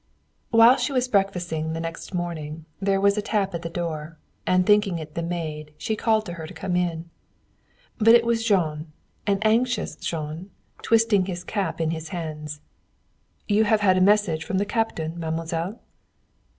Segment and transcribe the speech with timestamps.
[0.45, 4.17] IX While she was breakfasting the next morning there was a tap at the door,
[4.47, 7.11] and thinking it the maid she called to her to come in.
[7.99, 8.91] But it was Jean,
[9.27, 10.49] an anxious Jean,
[10.81, 12.61] twisting his cap in his hands.
[13.47, 15.79] "You have had a message from the captain, mademoiselle?"